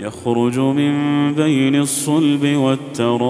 يخرج 0.00 0.58
من 0.58 0.94
بين 1.34 1.76
الصلب 1.76 2.56
والترائب. 2.56 3.24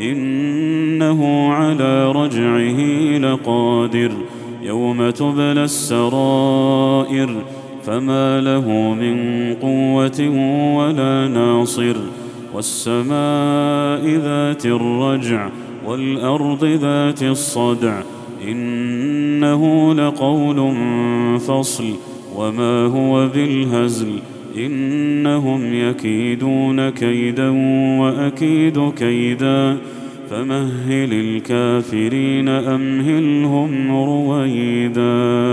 إنه 0.00 1.52
على 1.52 2.12
رجعه 2.12 2.80
لقادر 3.18 4.10
يوم 4.62 5.10
تبلى 5.10 5.64
السرائر. 5.64 7.42
فما 7.84 8.40
له 8.40 8.94
من 8.94 9.54
قوة 9.54 10.28
ولا 10.76 11.28
ناصر. 11.28 11.96
والسماء 12.54 14.06
ذات 14.06 14.66
الرجع 14.66 15.48
والأرض 15.86 16.64
ذات 16.64 17.22
الصدع. 17.22 18.02
إنه 18.48 19.94
لقول 19.94 20.74
فصل. 21.38 21.84
وما 22.36 22.86
هو 22.86 23.28
بالهزل. 23.28 24.18
إنهم 24.56 25.74
يكيدون 25.74 26.90
كيدا 26.90 27.48
وأكيد 28.00 28.90
كيدا 28.98 29.76
فمهل 30.30 31.12
الكافرين 31.12 32.48
أمهلهم 32.48 33.90
رويدا 33.90 35.49